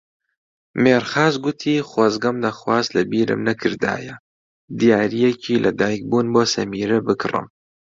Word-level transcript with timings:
مێرخاس 0.83 1.35
گوتی 1.43 1.85
خۆزگەم 1.89 2.37
دەخواست 2.45 2.89
لەبیرم 2.97 3.41
نەکردایە 3.49 4.15
دیارییەکی 4.79 5.61
لەدایکبوون 5.65 6.27
بۆ 6.33 6.43
سەمیرە 6.53 6.99
بکڕم. 7.07 7.45